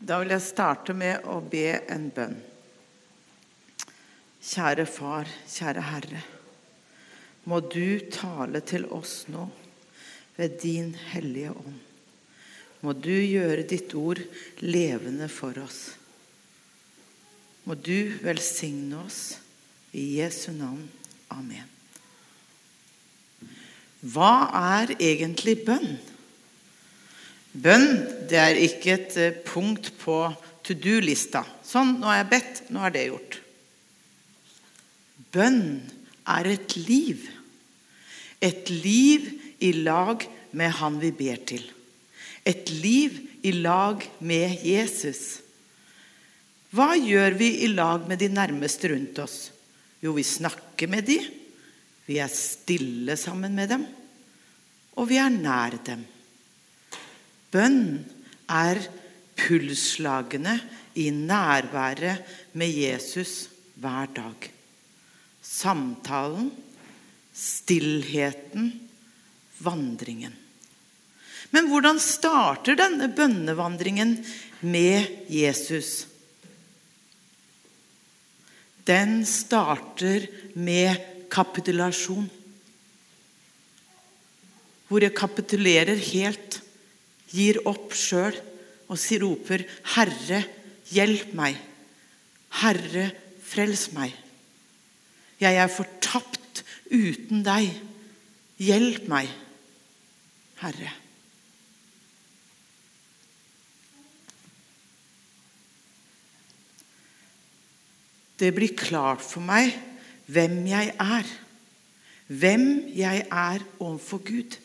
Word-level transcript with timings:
Da 0.00 0.16
vil 0.22 0.32
jeg 0.32 0.44
starte 0.46 0.94
med 0.96 1.26
å 1.28 1.40
be 1.44 1.66
en 1.92 2.08
bønn. 2.14 2.38
Kjære 4.40 4.86
Far, 4.88 5.28
kjære 5.44 5.84
Herre. 5.84 6.22
Må 7.44 7.60
du 7.60 8.00
tale 8.12 8.62
til 8.64 8.86
oss 8.96 9.26
nå 9.28 9.44
ved 10.38 10.56
din 10.62 10.94
Hellige 11.12 11.52
Ånd. 11.52 11.78
Må 12.80 12.94
du 12.96 13.12
gjøre 13.12 13.66
ditt 13.68 13.92
ord 13.98 14.22
levende 14.64 15.28
for 15.28 15.58
oss. 15.60 15.82
Må 17.68 17.76
du 17.76 18.16
velsigne 18.24 19.02
oss. 19.04 19.20
I 19.92 20.20
Jesu 20.20 20.52
navn. 20.54 20.84
Amen. 21.34 21.66
Hva 24.00 24.32
er 24.78 24.94
egentlig 24.96 25.56
bønn? 25.66 25.98
Bønn 27.50 27.88
det 28.30 28.38
er 28.38 28.58
ikke 28.62 28.94
et 28.94 29.16
eh, 29.18 29.38
punkt 29.46 29.90
på 29.98 30.22
to 30.62 30.76
do-lista. 30.78 31.42
Sånn, 31.66 31.96
nå 31.98 32.10
har 32.10 32.20
jeg 32.20 32.30
bedt, 32.30 32.62
nå 32.70 32.84
er 32.86 32.94
det 32.94 33.06
gjort. 33.08 33.38
Bønn 35.34 35.62
er 36.30 36.50
et 36.52 36.76
liv. 36.78 37.26
Et 38.40 38.70
liv 38.70 39.26
i 39.60 39.72
lag 39.82 40.22
med 40.56 40.76
Han 40.78 40.98
vi 41.02 41.10
ber 41.14 41.42
til. 41.46 41.64
Et 42.46 42.70
liv 42.82 43.18
i 43.46 43.52
lag 43.58 44.02
med 44.24 44.62
Jesus. 44.64 45.40
Hva 46.70 46.94
gjør 46.94 47.34
vi 47.38 47.50
i 47.66 47.72
lag 47.72 48.06
med 48.08 48.20
de 48.22 48.30
nærmeste 48.30 48.92
rundt 48.92 49.18
oss? 49.22 49.50
Jo, 50.00 50.14
vi 50.16 50.24
snakker 50.24 50.88
med 50.88 51.04
dem, 51.08 51.26
vi 52.06 52.16
er 52.22 52.30
stille 52.32 53.16
sammen 53.20 53.52
med 53.54 53.68
dem, 53.74 53.82
og 54.96 55.10
vi 55.10 55.18
er 55.20 55.28
nær 55.34 55.76
dem. 55.84 56.06
Bønn 57.50 58.04
er 58.50 58.80
pulsslagene 59.38 60.56
i 60.94 61.10
nærværet 61.14 62.22
med 62.52 62.70
Jesus 62.70 63.48
hver 63.80 64.10
dag. 64.14 64.50
Samtalen, 65.42 66.50
stillheten, 67.34 68.72
vandringen. 69.64 70.36
Men 71.50 71.66
hvordan 71.70 71.98
starter 72.02 72.78
denne 72.78 73.08
bønnevandringen 73.16 74.18
med 74.60 75.08
Jesus? 75.26 76.06
Den 78.86 79.24
starter 79.26 80.26
med 80.54 81.00
kapitulasjon. 81.30 82.30
Hvor 84.88 85.02
jeg 85.02 85.14
kapitulerer 85.14 85.94
helt 85.94 86.59
gir 87.30 87.60
opp 87.68 87.94
sjøl 87.94 88.36
og 88.90 88.98
roper 89.22 89.64
'Herre, 89.94 90.44
hjelp 90.90 91.34
meg'. 91.34 91.58
'Herre, 92.50 93.12
frels 93.42 93.92
meg'. 93.92 94.16
Jeg 95.40 95.56
er 95.56 95.68
fortapt 95.68 96.64
uten 96.90 97.44
deg. 97.46 97.70
Hjelp 98.60 99.06
meg, 99.08 99.30
Herre. 100.60 100.90
Det 108.40 108.54
blir 108.56 108.72
klart 108.76 109.24
for 109.24 109.44
meg 109.44 109.72
hvem 110.30 110.62
jeg 110.68 110.92
er. 111.00 111.30
Hvem 112.30 112.66
jeg 112.96 113.24
er 113.26 113.64
overfor 113.78 114.22
Gud. 114.24 114.56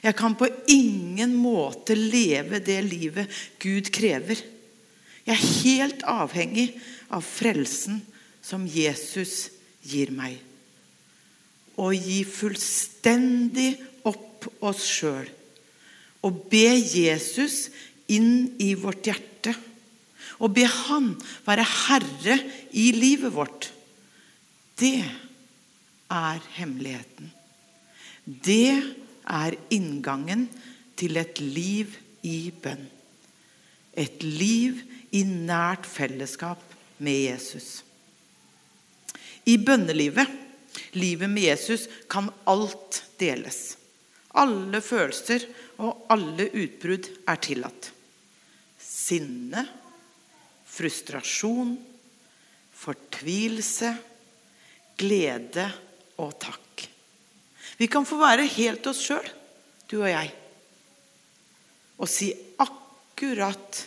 Jeg 0.00 0.16
kan 0.16 0.34
på 0.38 0.48
ingen 0.72 1.34
måte 1.36 1.96
leve 1.96 2.62
det 2.64 2.78
livet 2.86 3.40
Gud 3.60 3.90
krever. 3.92 4.40
Jeg 5.26 5.36
er 5.36 5.50
helt 5.64 6.04
avhengig 6.08 6.70
av 7.12 7.24
frelsen 7.26 8.00
som 8.40 8.64
Jesus 8.64 9.50
gir 9.84 10.12
meg. 10.14 10.38
Å 11.76 11.92
gi 11.92 12.22
fullstendig 12.28 13.74
opp 14.08 14.48
oss 14.64 14.86
sjøl 14.88 15.28
og 16.26 16.46
be 16.52 16.68
Jesus 16.76 17.68
inn 18.12 18.56
i 18.60 18.74
vårt 18.76 19.06
hjerte. 19.08 19.54
Og 20.40 20.52
be 20.56 20.66
Han 20.68 21.12
være 21.46 21.64
herre 21.64 22.36
i 22.76 22.90
livet 22.96 23.32
vårt. 23.32 23.70
Det 24.80 25.00
er 26.10 26.40
hemmeligheten. 26.56 27.30
Det 28.24 28.99
er 29.28 29.56
inngangen 29.72 30.46
til 30.98 31.16
et 31.20 31.40
liv 31.40 31.96
i 32.26 32.50
bønn. 32.50 32.86
Et 33.96 34.22
liv 34.22 34.80
i 35.16 35.24
nært 35.26 35.88
fellesskap 35.88 36.62
med 37.02 37.24
Jesus. 37.26 37.82
I 39.48 39.56
bønnelivet, 39.58 40.28
livet 40.94 41.30
med 41.30 41.48
Jesus, 41.48 41.88
kan 42.08 42.30
alt 42.48 43.02
deles. 43.20 43.76
Alle 44.38 44.78
følelser 44.84 45.46
og 45.82 46.04
alle 46.12 46.46
utbrudd 46.54 47.08
er 47.26 47.40
tillatt. 47.42 47.90
Sinne, 48.78 49.64
frustrasjon, 50.70 51.74
fortvilelse, 52.80 53.90
glede 55.00 55.66
og 56.20 56.36
takk. 56.40 56.86
Vi 57.80 57.88
kan 57.88 58.04
få 58.04 58.18
være 58.20 58.44
helt 58.58 58.84
oss 58.90 59.00
sjøl, 59.00 59.26
du 59.88 60.02
og 60.02 60.10
jeg, 60.10 60.32
og 61.96 62.08
si 62.08 62.28
akkurat 62.60 63.84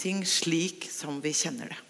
ting 0.00 0.22
slik 0.26 0.88
som 0.90 1.20
vi 1.22 1.34
kjenner 1.36 1.72
det. 1.72 1.80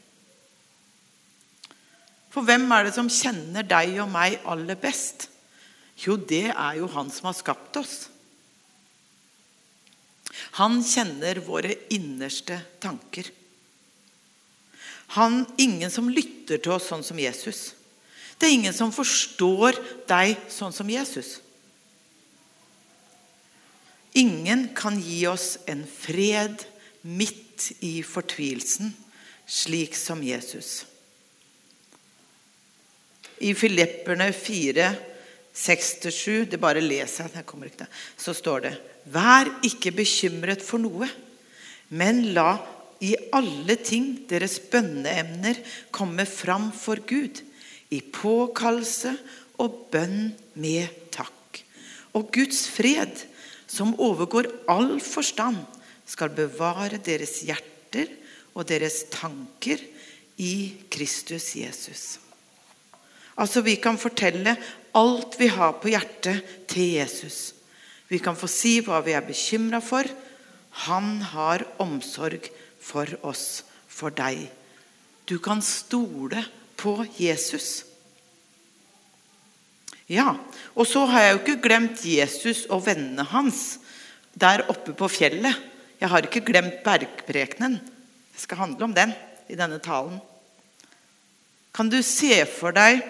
For 2.33 2.47
hvem 2.49 2.65
er 2.73 2.89
det 2.89 2.95
som 2.97 3.11
kjenner 3.13 3.67
deg 3.69 3.99
og 4.03 4.09
meg 4.11 4.39
aller 4.49 4.79
best? 4.81 5.29
Jo, 6.01 6.17
det 6.17 6.49
er 6.51 6.79
jo 6.81 6.89
han 6.91 7.11
som 7.13 7.29
har 7.29 7.37
skapt 7.37 7.77
oss. 7.79 7.97
Han 10.59 10.81
kjenner 10.85 11.43
våre 11.45 11.77
innerste 11.93 12.57
tanker. 12.83 13.29
Han, 15.19 15.45
ingen 15.61 15.93
som 15.93 16.09
lytter 16.09 16.59
til 16.59 16.75
oss 16.75 16.89
sånn 16.89 17.05
som 17.05 17.21
Jesus. 17.21 17.75
Det 18.43 18.49
er 18.49 18.57
ingen 18.57 18.75
som 18.75 18.91
forstår 18.91 19.77
deg 20.11 20.33
sånn 20.51 20.73
som 20.75 20.89
Jesus. 20.91 21.37
Ingen 24.19 24.65
kan 24.75 24.97
gi 24.99 25.21
oss 25.31 25.61
en 25.71 25.85
fred 25.87 26.65
midt 27.07 27.69
i 27.87 28.01
fortvilelsen, 28.03 28.91
slik 29.47 29.95
som 29.95 30.25
Jesus. 30.27 30.81
I 33.47 33.55
Filipperne 33.55 34.33
4, 34.35 34.91
6-7, 35.55 36.51
det 36.51 36.59
bare 36.59 36.83
leser 36.83 37.31
jeg, 37.31 37.47
kommer 37.47 37.71
ikke 37.71 37.85
til, 37.85 38.03
så 38.27 38.35
står 38.35 38.67
det 38.67 38.75
Vær 39.15 39.53
ikke 39.71 39.95
bekymret 40.03 40.67
for 40.67 40.83
noe, 40.83 41.07
men 41.95 42.25
la 42.35 42.57
i 43.07 43.15
alle 43.39 43.79
ting 43.87 44.27
deres 44.27 44.59
bønneemner 44.67 45.63
komme 45.95 46.27
fram 46.27 46.73
for 46.75 47.07
Gud 47.07 47.45
i 47.93 48.01
påkallelse 48.01 49.13
og 49.61 49.87
bønn 49.93 50.33
med 50.61 50.89
takk. 51.15 51.61
Og 52.17 52.33
Guds 52.33 52.65
fred, 52.73 53.13
som 53.69 53.95
overgår 54.01 54.49
all 54.71 54.99
forstand, 55.01 55.61
skal 56.09 56.33
bevare 56.35 57.01
deres 57.01 57.41
hjerter 57.47 58.11
og 58.53 58.67
deres 58.69 59.05
tanker 59.13 59.81
i 60.41 60.85
Kristus 60.93 61.55
Jesus. 61.57 62.19
Altså, 63.37 63.63
Vi 63.63 63.77
kan 63.77 63.99
fortelle 63.99 64.57
alt 64.95 65.39
vi 65.41 65.49
har 65.49 65.73
på 65.81 65.89
hjertet, 65.89 66.43
til 66.69 66.97
Jesus. 66.99 67.55
Vi 68.09 68.19
kan 68.19 68.37
få 68.37 68.49
si 68.49 68.81
hva 68.81 69.01
vi 69.05 69.13
er 69.13 69.25
bekymra 69.25 69.81
for. 69.81 70.05
Han 70.89 71.21
har 71.21 71.65
omsorg 71.81 72.49
for 72.81 73.09
oss, 73.23 73.65
for 73.89 74.11
deg. 74.13 74.49
Du 75.29 75.39
kan 75.39 75.63
stole 75.63 76.41
på 76.41 76.62
på 76.83 76.97
Jesus. 77.17 77.85
Ja, 80.11 80.35
Og 80.75 80.89
så 80.89 81.05
har 81.09 81.23
jeg 81.23 81.33
jo 81.33 81.41
ikke 81.43 81.63
glemt 81.69 82.05
Jesus 82.09 82.65
og 82.73 82.87
vennene 82.87 83.25
hans 83.29 83.79
der 84.33 84.65
oppe 84.73 84.95
på 84.97 85.09
fjellet. 85.13 85.57
Jeg 86.01 86.09
har 86.09 86.27
ikke 86.27 86.45
glemt 86.47 86.81
bergprekenen. 86.85 87.77
Det 88.33 88.41
skal 88.41 88.63
handle 88.65 88.89
om 88.89 88.95
den 88.97 89.13
i 89.53 89.59
denne 89.59 89.79
talen. 89.85 90.17
Kan 91.73 91.93
du 91.93 91.99
se 92.05 92.43
for 92.49 92.75
deg 92.77 93.03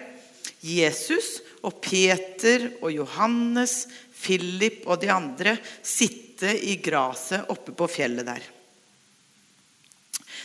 Jesus 0.63 1.41
og 1.63 1.79
Peter 1.83 2.69
og 2.83 2.91
Johannes, 2.95 3.87
Philip 4.23 4.85
og 4.87 5.01
de 5.03 5.11
andre 5.15 5.57
sitte 5.83 6.51
i 6.67 6.77
gresset 6.83 7.49
oppe 7.51 7.75
på 7.75 7.89
fjellet 7.91 8.27
der? 8.27 8.43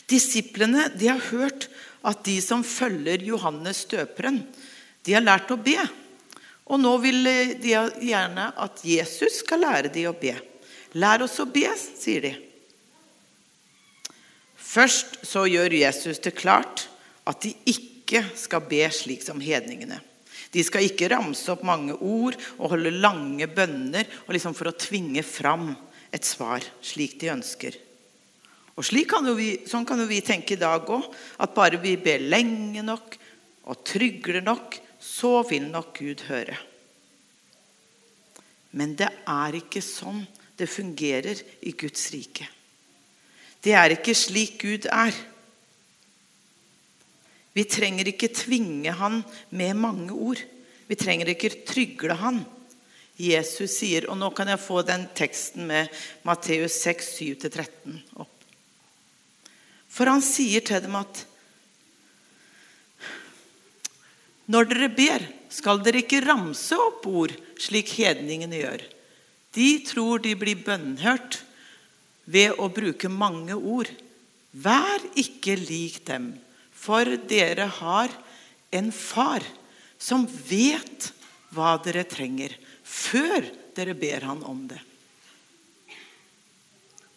Disiplene 0.08 0.88
de 0.96 1.10
har 1.12 1.22
hørt 1.34 1.68
at 2.08 2.24
de 2.24 2.38
som 2.44 2.64
følger 2.64 3.26
Johannes 3.28 3.84
døperen, 3.92 4.42
de 5.04 5.16
har 5.16 5.26
lært 5.26 5.52
å 5.52 5.60
be. 5.60 5.78
Og 6.68 6.80
nå 6.82 6.94
vil 7.04 7.24
de 7.62 7.74
gjerne 7.74 8.50
at 8.60 8.84
Jesus 8.84 9.42
skal 9.44 9.64
lære 9.64 9.92
de 9.94 10.08
å 10.10 10.16
be. 10.16 10.36
Lær 11.00 11.24
oss 11.26 11.38
å 11.44 11.48
be, 11.52 11.68
sier 11.76 12.24
de. 12.24 12.34
Først 14.68 15.22
så 15.28 15.46
gjør 15.48 15.78
Jesus 15.80 16.20
det 16.24 16.36
klart 16.36 16.88
at 17.28 17.40
de 17.44 17.54
ikke 17.72 18.24
skal 18.36 18.64
be 18.68 18.84
slik 18.92 19.24
som 19.24 19.40
hedningene. 19.44 20.00
De 20.52 20.64
skal 20.64 20.86
ikke 20.88 21.10
ramse 21.12 21.48
opp 21.52 21.64
mange 21.68 21.96
ord 21.96 22.38
og 22.58 22.72
holde 22.76 22.94
lange 22.96 23.48
bønner 23.52 24.08
og 24.26 24.36
liksom 24.36 24.56
for 24.56 24.72
å 24.72 24.78
tvinge 24.80 25.24
fram 25.28 25.74
et 26.16 26.28
svar 26.28 26.64
slik 26.84 27.18
de 27.22 27.32
ønsker. 27.34 27.76
Og 28.78 28.86
kan 29.10 29.26
vi, 29.36 29.66
Sånn 29.66 29.86
kan 29.86 30.00
jo 30.00 30.06
vi 30.06 30.22
tenke 30.22 30.54
i 30.54 30.62
dag 30.62 30.86
òg. 30.86 31.08
At 31.42 31.56
bare 31.56 31.80
vi 31.82 31.96
ber 31.98 32.22
lenge 32.22 32.84
nok 32.86 33.18
og 33.68 33.84
trygler 33.84 34.42
nok, 34.46 34.78
så 35.00 35.42
vil 35.50 35.66
nok 35.72 35.98
Gud 35.98 36.22
høre. 36.30 36.58
Men 38.78 38.94
det 38.96 39.10
er 39.26 39.58
ikke 39.58 39.82
sånn 39.82 40.22
det 40.58 40.70
fungerer 40.70 41.42
i 41.66 41.74
Guds 41.78 42.10
rike. 42.14 42.48
Det 43.62 43.74
er 43.78 43.94
ikke 43.98 44.16
slik 44.18 44.62
Gud 44.62 44.88
er. 44.90 45.16
Vi 47.58 47.66
trenger 47.66 48.10
ikke 48.10 48.30
tvinge 48.34 48.94
han 49.00 49.24
med 49.50 49.78
mange 49.82 50.14
ord. 50.14 50.42
Vi 50.88 50.96
trenger 50.96 51.34
ikke 51.34 51.66
trygle 51.68 52.18
han. 52.22 52.44
Jesus 53.18 53.80
sier, 53.80 54.06
og 54.12 54.20
nå 54.22 54.30
kan 54.38 54.50
jeg 54.52 54.62
få 54.62 54.84
den 54.86 55.08
teksten 55.18 55.66
med 55.70 55.90
Matteus 56.26 56.78
6, 56.86 57.16
7-13 57.18 57.98
opp. 58.22 58.37
For 59.90 60.10
han 60.10 60.24
sier 60.24 60.64
til 60.66 60.84
dem 60.84 60.98
at 61.00 61.24
når 64.48 64.70
dere 64.70 64.88
ber, 64.96 65.24
skal 65.52 65.82
dere 65.84 66.04
ikke 66.04 66.22
ramse 66.24 66.76
opp 66.80 67.08
ord 67.10 67.34
slik 67.60 67.90
hedningene 67.98 68.62
gjør. 68.62 68.84
De 69.56 69.70
tror 69.88 70.22
de 70.24 70.36
blir 70.40 70.60
bønnhørt 70.64 71.42
ved 72.28 72.60
å 72.60 72.70
bruke 72.72 73.10
mange 73.12 73.56
ord. 73.56 73.90
Vær 74.52 75.04
ikke 75.20 75.58
lik 75.60 76.00
dem, 76.08 76.32
for 76.72 77.10
dere 77.28 77.68
har 77.80 78.14
en 78.76 78.92
far 78.96 79.44
som 80.00 80.28
vet 80.28 81.12
hva 81.56 81.76
dere 81.84 82.06
trenger, 82.08 82.54
før 82.84 83.48
dere 83.76 83.96
ber 83.98 84.28
han 84.30 84.44
om 84.48 84.64
det. 84.70 84.80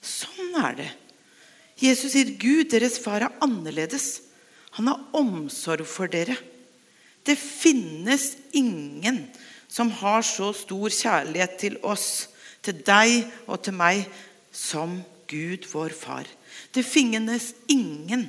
Sånn 0.01 0.57
er 0.65 0.79
det. 0.79 0.91
Jesus 1.81 2.13
sier 2.13 2.35
Gud, 2.37 2.69
deres 2.73 2.99
far, 3.01 3.25
er 3.25 3.37
annerledes. 3.45 4.21
Han 4.77 4.91
har 4.91 5.01
omsorg 5.17 5.87
for 5.89 6.11
dere. 6.13 6.37
Det 7.25 7.37
finnes 7.41 8.35
ingen 8.57 9.25
som 9.71 9.93
har 10.01 10.23
så 10.27 10.51
stor 10.57 10.93
kjærlighet 10.93 11.57
til 11.61 11.79
oss, 11.87 12.29
til 12.61 12.83
deg 12.85 13.25
og 13.47 13.63
til 13.65 13.77
meg, 13.77 14.05
som 14.53 14.99
Gud, 15.31 15.69
vår 15.71 15.95
far. 15.95 16.29
Det 16.75 16.85
finnes 16.85 17.53
ingen 17.71 18.27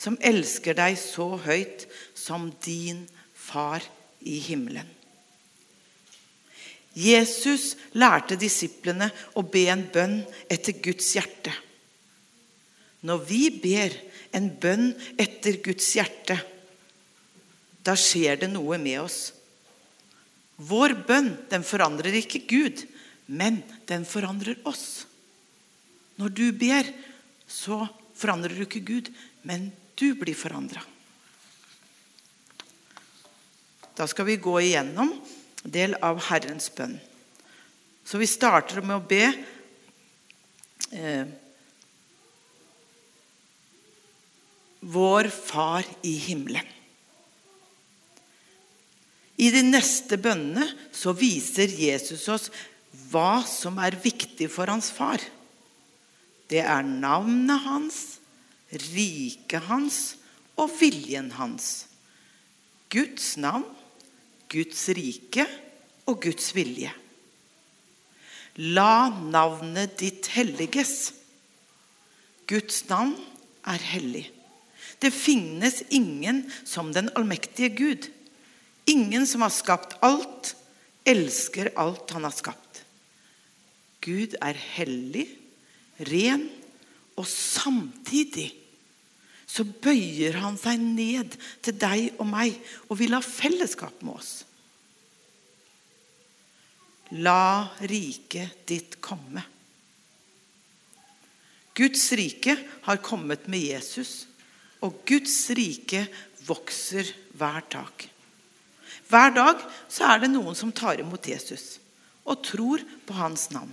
som 0.00 0.18
elsker 0.20 0.76
deg 0.76 0.96
så 0.98 1.36
høyt 1.44 1.86
som 2.16 2.48
din 2.64 3.04
far 3.36 3.84
i 4.20 4.40
himmelen. 4.42 4.88
Jesus 6.90 7.76
lærte 7.94 8.34
disiplene 8.36 9.12
å 9.38 9.44
be 9.46 9.68
en 9.70 9.84
bønn 9.94 10.16
etter 10.50 10.74
Guds 10.82 11.12
hjerte. 11.14 11.52
Når 13.06 13.22
vi 13.28 13.42
ber 13.62 13.94
en 14.36 14.50
bønn 14.60 14.90
etter 15.20 15.58
Guds 15.64 15.88
hjerte, 15.96 16.36
da 17.80 17.96
skjer 17.96 18.42
det 18.42 18.50
noe 18.52 18.76
med 18.80 19.00
oss. 19.00 19.20
Vår 20.60 20.94
bønn 21.08 21.32
den 21.48 21.64
forandrer 21.64 22.18
ikke 22.20 22.44
Gud, 22.50 22.84
men 23.32 23.62
den 23.88 24.04
forandrer 24.04 24.60
oss. 24.68 25.06
Når 26.20 26.34
du 26.36 26.46
ber, 26.52 26.88
så 27.48 27.86
forandrer 28.20 28.52
du 28.52 28.66
ikke 28.66 28.84
Gud, 28.84 29.08
men 29.48 29.70
du 29.96 30.12
blir 30.20 30.36
forandra. 30.36 30.82
Da 33.96 34.06
skal 34.08 34.28
vi 34.28 34.40
gå 34.40 34.54
igjennom 34.60 35.14
del 35.64 35.96
av 36.04 36.20
Herrens 36.28 36.68
bønn. 36.72 36.98
Så 38.04 38.20
vi 38.20 38.28
starter 38.28 38.80
med 38.84 38.96
å 38.96 39.06
be 39.08 39.24
eh, 40.92 41.26
Vår 44.80 45.28
Far 45.28 45.84
i 46.02 46.14
himmelen. 46.24 46.66
I 49.40 49.48
de 49.52 49.62
neste 49.64 50.18
bønnene 50.20 50.66
så 50.92 51.14
viser 51.16 51.72
Jesus 51.72 52.26
oss 52.28 52.48
hva 53.10 53.40
som 53.48 53.78
er 53.80 53.96
viktig 53.96 54.50
for 54.52 54.68
hans 54.68 54.90
far. 54.92 55.22
Det 56.50 56.60
er 56.60 56.82
navnet 56.84 57.62
hans, 57.64 58.00
riket 58.70 59.64
hans 59.70 60.00
og 60.60 60.68
viljen 60.80 61.30
hans. 61.38 61.86
Guds 62.90 63.36
navn, 63.40 63.64
Guds 64.50 64.82
rike 64.98 65.46
og 66.10 66.20
Guds 66.26 66.50
vilje. 66.56 66.90
La 68.74 69.08
navnet 69.08 69.94
ditt 70.02 70.26
helliges. 70.34 71.12
Guds 72.50 72.82
navn 72.90 73.14
er 73.64 73.88
hellig. 73.92 74.26
Det 75.00 75.10
finnes 75.14 75.80
ingen 75.88 76.44
som 76.64 76.92
den 76.92 77.08
allmektige 77.16 77.68
Gud. 77.68 78.08
Ingen 78.90 79.26
som 79.26 79.44
har 79.44 79.52
skapt 79.54 79.96
alt, 80.04 80.54
elsker 81.08 81.72
alt 81.80 82.12
han 82.12 82.26
har 82.28 82.34
skapt. 82.36 82.82
Gud 84.04 84.36
er 84.40 84.56
hellig, 84.76 85.26
ren 86.08 86.46
og 87.20 87.26
samtidig 87.28 88.50
så 89.50 89.64
bøyer 89.66 90.38
han 90.40 90.56
seg 90.60 90.78
ned 90.78 91.34
til 91.64 91.74
deg 91.80 92.20
og 92.22 92.28
meg 92.30 92.54
og 92.86 93.00
vil 93.00 93.16
ha 93.16 93.22
fellesskap 93.24 94.04
med 94.06 94.14
oss. 94.14 94.32
La 97.18 97.66
riket 97.90 98.62
ditt 98.70 99.00
komme. 99.02 99.42
Guds 101.74 102.04
rike 102.14 102.54
har 102.86 103.02
kommet 103.02 103.48
med 103.50 103.64
Jesus, 103.72 104.29
og 104.84 105.02
Guds 105.08 105.36
rike 105.56 106.06
vokser 106.46 107.10
hver 107.38 107.64
dag. 107.72 108.08
Hver 109.10 109.32
dag 109.34 109.62
så 109.90 110.06
er 110.12 110.22
det 110.22 110.32
noen 110.32 110.56
som 110.56 110.72
tar 110.72 111.02
imot 111.02 111.28
Jesus 111.28 111.78
og 112.28 112.44
tror 112.46 112.82
på 113.06 113.16
hans 113.18 113.48
navn. 113.54 113.72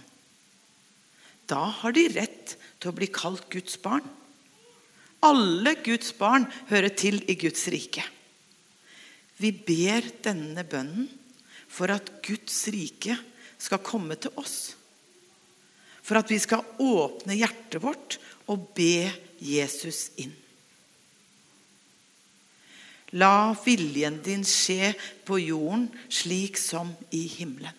Da 1.48 1.62
har 1.80 1.94
de 1.96 2.08
rett 2.16 2.56
til 2.82 2.92
å 2.92 2.96
bli 2.98 3.08
kalt 3.14 3.46
Guds 3.54 3.78
barn. 3.80 4.06
Alle 5.24 5.76
Guds 5.86 6.12
barn 6.18 6.48
hører 6.70 6.94
til 6.94 7.22
i 7.30 7.38
Guds 7.40 7.64
rike. 7.72 8.04
Vi 9.38 9.52
ber 9.54 10.06
denne 10.26 10.66
bønnen 10.68 11.08
for 11.70 11.94
at 11.94 12.10
Guds 12.26 12.66
rike 12.74 13.16
skal 13.58 13.84
komme 13.86 14.18
til 14.20 14.34
oss. 14.42 14.74
For 16.02 16.20
at 16.20 16.30
vi 16.32 16.40
skal 16.42 16.66
åpne 16.82 17.38
hjertet 17.38 17.82
vårt 17.84 18.18
og 18.50 18.70
be 18.78 19.08
Jesus 19.44 20.08
inn. 20.18 20.34
La 23.16 23.56
viljen 23.64 24.20
din 24.24 24.44
skje 24.44 24.92
på 25.28 25.40
jorden 25.40 25.88
slik 26.12 26.58
som 26.60 26.90
i 27.16 27.24
himmelen. 27.38 27.76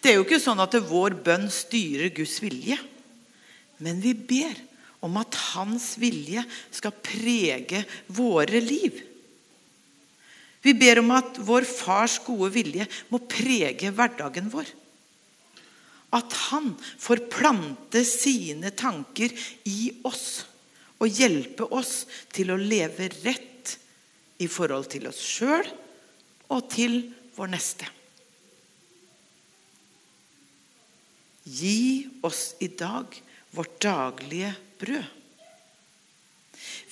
Det 0.00 0.12
er 0.12 0.16
jo 0.16 0.24
ikke 0.24 0.40
sånn 0.40 0.62
at 0.62 0.76
vår 0.88 1.18
bønn 1.24 1.48
styrer 1.52 2.12
Guds 2.14 2.38
vilje, 2.40 2.78
men 3.84 4.00
vi 4.00 4.14
ber 4.16 4.54
om 5.04 5.18
at 5.20 5.36
hans 5.52 5.94
vilje 6.00 6.44
skal 6.72 6.94
prege 7.04 7.82
våre 8.16 8.60
liv. 8.64 9.02
Vi 10.64 10.72
ber 10.80 11.02
om 11.02 11.12
at 11.12 11.36
vår 11.44 11.66
fars 11.68 12.16
gode 12.24 12.48
vilje 12.54 12.86
må 13.10 13.20
prege 13.28 13.92
hverdagen 13.92 14.48
vår. 14.52 14.70
At 16.16 16.36
han 16.48 16.70
får 16.80 17.26
plante 17.32 18.04
sine 18.08 18.72
tanker 18.72 19.34
i 19.68 19.90
oss 20.08 20.46
og 21.02 21.10
hjelpe 21.10 21.66
oss 21.74 22.04
til 22.34 22.52
å 22.54 22.60
leve 22.60 23.10
rett 23.22 23.74
i 24.42 24.48
forhold 24.50 24.88
til 24.92 25.08
oss 25.10 25.20
sjøl 25.20 25.66
og 26.54 26.70
til 26.72 27.00
vår 27.36 27.50
neste. 27.54 27.88
Gi 31.44 32.08
oss 32.24 32.54
i 32.64 32.70
dag 32.72 33.12
vårt 33.54 33.76
daglige 33.84 34.54
brød. 34.80 35.04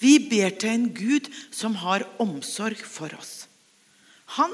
Vi 0.02 0.18
ber 0.28 0.54
til 0.58 0.74
en 0.74 0.88
Gud 0.94 1.30
som 1.54 1.78
har 1.80 2.04
omsorg 2.22 2.80
for 2.84 3.12
oss. 3.16 3.46
Han 4.38 4.52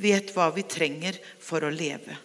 vet 0.00 0.32
hva 0.34 0.50
vi 0.54 0.64
trenger 0.68 1.18
for 1.42 1.64
å 1.64 1.72
leve. 1.72 2.16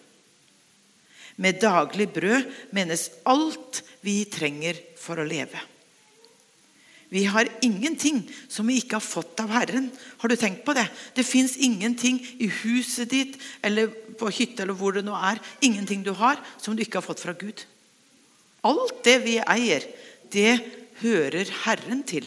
Med 1.40 1.58
daglig 1.60 2.08
brød 2.14 2.46
menes 2.76 3.10
alt 3.28 3.82
vi 4.04 4.22
trenger 4.32 4.78
for 5.00 5.20
å 5.20 5.26
leve. 5.26 5.60
Vi 7.08 7.22
har 7.30 7.48
ingenting 7.62 8.24
som 8.50 8.66
vi 8.66 8.80
ikke 8.80 8.98
har 8.98 9.04
fått 9.04 9.38
av 9.42 9.52
Herren. 9.54 9.90
Har 10.18 10.28
du 10.28 10.36
tenkt 10.38 10.64
på 10.66 10.74
det? 10.74 10.88
Det 11.14 11.26
fins 11.26 11.54
ingenting 11.56 12.18
i 12.42 12.48
huset 12.64 13.12
ditt 13.12 13.38
eller 13.62 13.92
på 14.18 14.30
hytta 14.32 14.64
eller 14.64 14.74
hvor 14.78 14.96
det 14.96 15.04
nå 15.06 15.14
er, 15.14 15.38
ingenting 15.62 16.02
du 16.02 16.12
har 16.18 16.40
som 16.58 16.74
du 16.74 16.82
ikke 16.82 16.98
har 16.98 17.06
fått 17.06 17.22
fra 17.22 17.36
Gud. 17.38 17.62
Alt 18.66 19.04
det 19.06 19.20
vi 19.22 19.38
eier, 19.38 19.86
det 20.34 20.58
hører 21.02 21.50
Herren 21.62 22.02
til. 22.08 22.26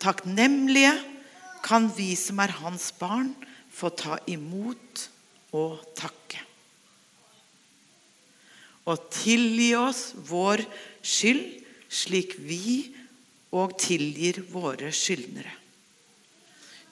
Takknemlige 0.00 0.94
kan 1.60 1.90
vi 1.92 2.14
som 2.16 2.40
er 2.40 2.56
hans 2.62 2.88
barn, 2.96 3.34
få 3.70 3.92
ta 3.92 4.16
imot 4.30 5.08
og 5.56 5.80
takke. 5.98 6.40
Og 8.88 9.10
tilgi 9.12 9.74
oss 9.76 10.10
vår 10.30 10.64
skyld, 11.04 11.60
slik 11.90 12.36
vi 12.38 12.86
og 13.56 13.74
tilgir 13.82 14.44
våre 14.52 14.92
skyldnere. 14.94 15.56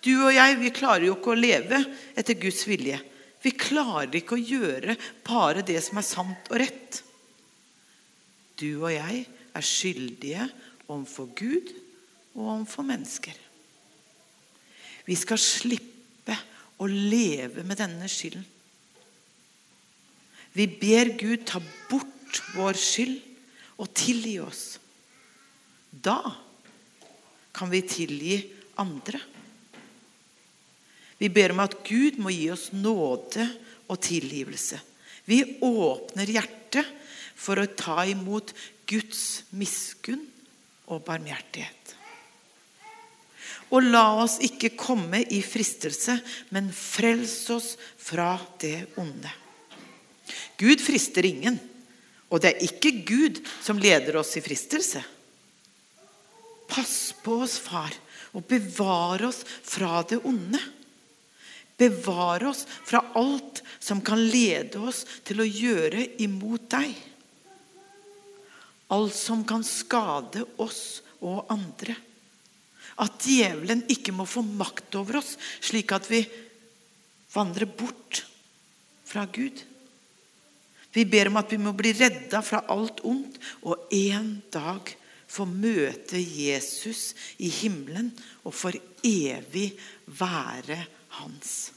Du 0.03 0.13
og 0.15 0.33
jeg 0.35 0.59
vi 0.61 0.75
klarer 0.75 1.09
jo 1.09 1.17
ikke 1.17 1.35
å 1.35 1.39
leve 1.39 1.81
etter 2.19 2.39
Guds 2.39 2.65
vilje. 2.69 2.99
Vi 3.43 3.55
klarer 3.55 4.15
ikke 4.19 4.37
å 4.37 4.43
gjøre 4.43 4.97
bare 5.27 5.65
det 5.67 5.79
som 5.85 6.01
er 6.01 6.07
sant 6.07 6.51
og 6.51 6.61
rett. 6.63 7.03
Du 8.59 8.83
og 8.83 8.91
jeg 8.91 9.25
er 9.55 9.67
skyldige 9.67 10.49
overfor 10.89 11.31
Gud 11.39 11.71
og 12.35 12.45
overfor 12.45 12.87
mennesker. 12.87 13.35
Vi 15.07 15.17
skal 15.19 15.41
slippe 15.41 16.37
å 16.79 16.87
leve 16.91 17.65
med 17.67 17.79
denne 17.81 18.11
skylden. 18.11 18.45
Vi 20.59 20.67
ber 20.81 21.15
Gud 21.19 21.47
ta 21.47 21.61
bort 21.91 22.43
vår 22.57 22.79
skyld 22.79 23.19
og 23.79 23.91
tilgi 23.95 24.39
oss. 24.43 24.79
Da 26.03 26.21
kan 27.53 27.71
vi 27.71 27.83
tilgi 27.83 28.37
andre. 28.79 29.21
Vi 31.19 31.29
ber 31.29 31.55
om 31.55 31.65
at 31.65 31.81
Gud 31.87 32.21
må 32.23 32.31
gi 32.31 32.47
oss 32.55 32.69
nåde 32.71 33.49
og 33.91 33.99
tilgivelse. 34.05 34.79
Vi 35.27 35.41
åpner 35.65 36.31
hjertet 36.31 36.87
for 37.39 37.59
å 37.59 37.71
ta 37.75 38.05
imot 38.07 38.55
Guds 38.89 39.51
miskunn 39.51 40.23
og 40.89 41.03
barmhjertighet. 41.09 41.75
Og 43.75 43.85
la 43.85 44.07
oss 44.23 44.39
ikke 44.45 44.77
komme 44.79 45.21
i 45.35 45.43
fristelse, 45.45 46.15
men 46.55 46.71
frels 46.73 47.37
oss 47.53 47.75
fra 48.01 48.33
det 48.63 48.87
onde. 49.01 49.29
Gud 50.59 50.81
frister 50.81 51.27
ingen, 51.29 51.59
og 52.33 52.41
det 52.43 52.55
er 52.55 52.65
ikke 52.65 52.95
Gud 53.09 53.43
som 53.65 53.81
leder 53.81 54.17
oss 54.21 54.35
i 54.39 54.45
fristelse. 54.45 55.03
Pass 56.69 57.15
på 57.25 57.41
oss, 57.45 57.57
far, 57.59 57.95
og 58.37 58.45
bevare 58.49 59.31
oss 59.31 59.41
fra 59.47 60.03
det 60.09 60.21
onde. 60.29 60.61
Bevare 61.79 62.51
oss 62.51 62.65
fra 62.69 63.01
alt 63.17 63.63
som 63.79 64.03
kan 64.05 64.21
lede 64.21 64.81
oss 64.83 65.05
til 65.27 65.41
å 65.41 65.47
gjøre 65.47 66.05
imot 66.25 66.67
deg. 66.75 66.93
Alt 68.93 69.17
som 69.17 69.45
kan 69.49 69.65
skade 69.65 70.45
oss 70.61 71.01
og 71.23 71.49
andre. 71.53 71.97
At 72.99 73.23
djevelen 73.23 73.85
ikke 73.93 74.15
må 74.17 74.27
få 74.27 74.43
makt 74.43 74.97
over 74.99 75.21
oss, 75.21 75.37
slik 75.63 75.93
at 75.95 76.09
vi 76.11 76.25
vandrer 77.33 77.69
bort 77.71 78.25
fra 79.07 79.25
Gud. 79.31 79.61
Vi 80.93 81.05
ber 81.07 81.31
om 81.31 81.39
at 81.39 81.53
vi 81.53 81.61
må 81.63 81.75
bli 81.77 81.93
redda 81.95 82.41
fra 82.43 82.65
alt 82.73 83.05
ondt 83.07 83.39
og 83.63 83.93
en 83.95 84.33
dag 84.51 84.98
få 85.29 85.45
møte 85.49 86.21
Jesus 86.21 87.13
i 87.39 87.51
himmelen 87.53 88.11
og 88.45 88.55
for 88.57 88.77
evig 89.05 89.71
være 90.07 90.79
hans. 91.21 91.71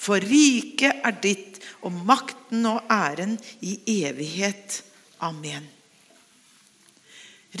For 0.00 0.22
riket 0.24 1.04
er 1.04 1.18
ditt, 1.20 1.58
og 1.84 1.92
makten 1.92 2.64
og 2.68 2.88
æren 2.92 3.36
i 3.64 3.74
evighet. 4.00 4.80
Amen. 5.24 5.66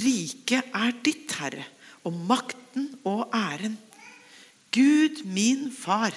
Riket 0.00 0.72
er 0.76 0.96
ditt, 1.04 1.36
Herre 1.36 1.66
og 2.06 2.16
makten 2.16 2.88
og 3.04 3.28
æren. 3.34 3.76
Gud, 4.72 5.24
min 5.26 5.68
far, 5.74 6.14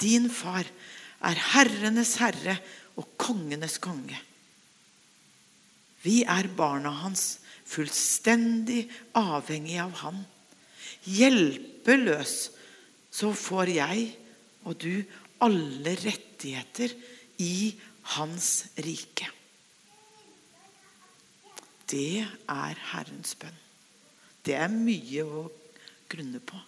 din 0.00 0.30
far, 0.32 0.66
er 1.24 1.40
herrenes 1.52 2.16
herre 2.20 2.58
og 2.96 3.08
kongenes 3.20 3.78
konge. 3.82 4.16
Vi 6.04 6.22
er 6.28 6.48
barna 6.56 6.92
hans, 7.04 7.38
fullstendig 7.68 8.84
avhengig 9.18 9.78
av 9.82 9.94
han. 10.02 10.20
Hjelpeløs 11.04 12.34
så 13.14 13.30
får 13.36 13.72
jeg 13.76 14.06
og 14.64 14.76
du 14.80 15.04
alle 15.44 15.94
rettigheter 16.00 16.94
i 17.42 17.74
hans 18.16 18.50
rike. 18.84 19.28
Det 21.84 22.24
er 22.24 22.80
Herrens 22.92 23.34
bønn. 23.38 23.58
Det 24.44 24.56
er 24.56 24.72
mye 24.72 25.24
å 25.24 25.44
grunne 26.10 26.40
på. 26.40 26.58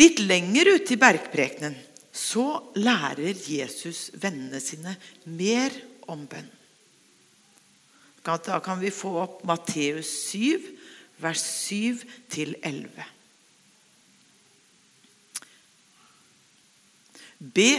Litt 0.00 0.22
lenger 0.24 0.72
ute 0.72 0.94
i 0.94 1.00
bergprekenen 1.00 1.76
så 2.12 2.46
lærer 2.80 3.36
Jesus 3.48 4.10
vennene 4.20 4.60
sine 4.60 4.96
mer 5.36 5.76
om 6.12 6.24
bønn. 6.28 6.48
Da 8.22 8.60
kan 8.60 8.80
vi 8.80 8.90
få 8.94 9.16
opp 9.24 9.42
Matteus 9.44 10.10
7, 10.30 10.62
vers 11.18 11.42
7-11. 11.42 12.86
Be, 17.38 17.72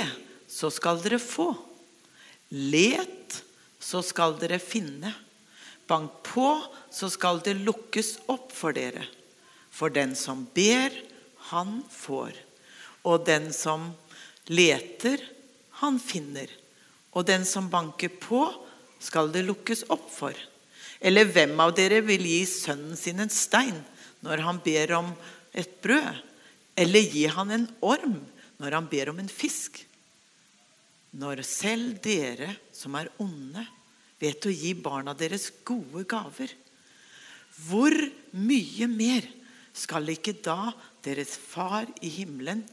så 0.51 0.67
skal 0.73 0.99
dere 1.03 1.21
få. 1.23 1.53
Let, 2.51 3.39
så 3.79 4.03
skal 4.03 4.35
dere 4.41 4.59
finne. 4.59 5.13
Bank 5.87 6.19
på, 6.27 6.49
så 6.91 7.07
skal 7.11 7.39
det 7.45 7.55
lukkes 7.63 8.17
opp 8.31 8.51
for 8.51 8.75
dere. 8.75 9.05
For 9.71 9.93
den 9.93 10.11
som 10.19 10.43
ber, 10.55 10.91
han 11.53 11.79
får. 11.91 12.35
Og 13.07 13.23
den 13.27 13.49
som 13.55 13.93
leter, 14.51 15.23
han 15.79 15.99
finner. 16.03 16.51
Og 17.15 17.27
den 17.31 17.47
som 17.47 17.71
banker 17.71 18.11
på, 18.19 18.45
skal 19.03 19.31
det 19.33 19.43
lukkes 19.47 19.85
opp 19.93 20.07
for. 20.11 20.35
Eller 21.03 21.27
hvem 21.27 21.57
av 21.59 21.73
dere 21.75 21.99
vil 22.05 22.23
gi 22.23 22.43
sønnen 22.47 22.95
sin 22.99 23.19
en 23.19 23.31
stein 23.33 23.81
når 24.23 24.43
han 24.45 24.61
ber 24.63 24.95
om 24.99 25.11
et 25.51 25.81
brød? 25.83 26.21
Eller 26.79 27.11
gi 27.11 27.25
han 27.29 27.51
en 27.53 27.67
orm 27.83 28.21
når 28.61 28.77
han 28.79 28.87
ber 28.89 29.11
om 29.11 29.19
en 29.19 29.31
fisk? 29.31 29.81
Når 31.13 31.43
selv 31.45 31.99
dere 32.01 32.55
som 32.73 32.95
er 32.97 33.11
onde, 33.21 33.61
vet 34.23 34.47
å 34.47 34.53
gi 34.53 34.71
barna 34.79 35.13
deres 35.17 35.49
gode 35.67 36.05
gaver, 36.09 36.49
hvor 37.67 37.93
mye 38.39 38.87
mer 38.89 39.27
skal 39.75 40.09
ikke 40.13 40.37
da 40.45 40.71
deres 41.05 41.35
far 41.37 41.89
i 42.01 42.09
himmelen 42.15 42.63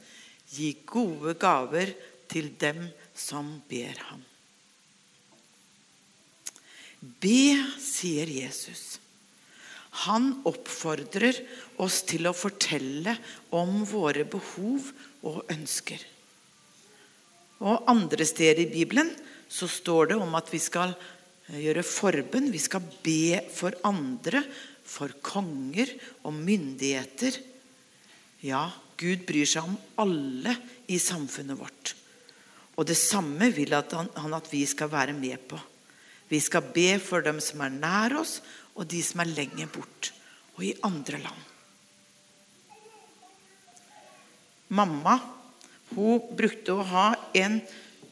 gi 0.54 0.72
gode 0.86 1.34
gaver 1.40 1.92
til 2.30 2.54
dem 2.60 2.86
som 3.12 3.58
ber 3.68 3.98
ham? 4.08 4.29
Be, 7.00 7.56
sier 7.80 8.28
Jesus. 8.28 8.98
Han 10.04 10.42
oppfordrer 10.46 11.38
oss 11.80 12.02
til 12.08 12.28
å 12.28 12.36
fortelle 12.36 13.16
om 13.56 13.80
våre 13.88 14.26
behov 14.28 14.90
og 15.26 15.40
ønsker. 15.50 16.02
Og 17.64 17.88
Andre 17.90 18.24
steder 18.28 18.62
i 18.64 18.72
Bibelen 18.72 19.10
så 19.50 19.68
står 19.68 20.12
det 20.12 20.20
om 20.20 20.36
at 20.38 20.52
vi 20.52 20.60
skal 20.62 20.94
gjøre 21.50 21.84
forbønn. 21.84 22.52
Vi 22.52 22.60
skal 22.62 22.84
be 23.02 23.40
for 23.52 23.74
andre, 23.88 24.44
for 24.84 25.16
konger 25.24 25.90
og 26.22 26.36
myndigheter. 26.36 27.40
Ja, 28.44 28.68
Gud 29.00 29.24
bryr 29.28 29.48
seg 29.48 29.66
om 29.66 29.76
alle 30.00 30.54
i 30.92 31.00
samfunnet 31.00 31.58
vårt. 31.58 31.96
Og 32.76 32.86
det 32.88 32.96
samme 32.96 33.50
vil 33.52 33.74
han 33.74 34.36
at 34.36 34.52
vi 34.52 34.62
skal 34.68 34.92
være 34.92 35.16
med 35.16 35.40
på. 35.48 35.58
Vi 36.30 36.38
skal 36.42 36.70
be 36.74 36.94
for 37.02 37.24
dem 37.26 37.40
som 37.42 37.62
er 37.64 37.74
nær 37.74 38.14
oss, 38.20 38.38
og 38.78 38.86
de 38.90 39.02
som 39.02 39.22
er 39.24 39.32
lenger 39.34 39.70
bort, 39.74 40.12
og 40.56 40.64
i 40.64 40.76
andre 40.86 41.18
land. 41.24 41.46
Mamma 44.70 45.16
hun 45.90 46.22
brukte 46.38 46.76
å 46.76 46.86
ha 46.86 47.06
en 47.34 47.58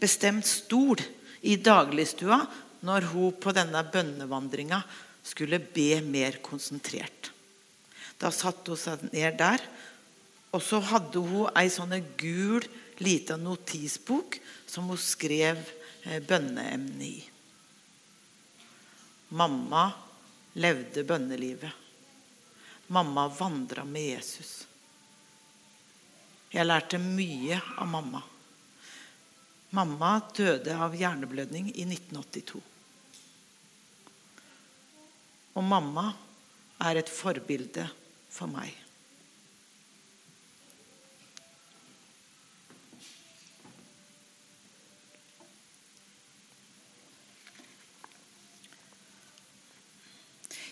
bestemt 0.03 0.47
stol 0.47 0.99
i 1.47 1.55
dagligstua 1.63 2.41
når 2.87 3.07
hun 3.13 3.37
på 3.39 3.55
denne 3.55 3.85
bønnevandringa 3.93 4.81
skulle 5.23 5.61
be 5.63 6.01
mer 6.03 6.41
konsentrert. 6.43 7.31
Da 8.19 8.33
satte 8.35 8.75
hun 8.75 8.81
seg 8.81 9.07
ned 9.13 9.39
der, 9.39 9.63
og 10.51 10.63
så 10.65 10.81
hadde 10.83 11.23
hun 11.23 11.51
ei 11.59 11.69
sånn 11.71 11.95
gul, 12.19 12.65
lita 12.99 13.37
notisbok 13.39 14.41
som 14.67 14.89
hun 14.91 14.99
skrev 14.99 15.61
eh, 16.03 16.19
bønneemnet 16.25 17.05
i. 17.07 17.19
Mamma 19.28 19.90
levde 20.52 21.04
bønnelivet. 21.04 21.73
Mamma 22.87 23.26
vandra 23.28 23.85
med 23.85 24.06
Jesus. 24.14 24.52
Jeg 26.50 26.64
lærte 26.64 26.99
mye 27.02 27.61
av 27.76 27.88
mamma. 27.88 28.23
Mamma 29.76 30.14
døde 30.32 30.73
av 30.73 30.97
hjerneblødning 30.97 31.68
i 31.75 31.85
1982. 31.85 32.62
Og 35.58 35.64
mamma 35.64 36.06
er 36.88 37.02
et 37.02 37.12
forbilde 37.12 37.85
for 38.32 38.49
meg. 38.49 38.73